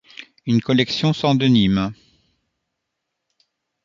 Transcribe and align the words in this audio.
Une 0.47 0.61
collection 0.61 1.13
sans 1.13 1.35
denim. 1.35 1.93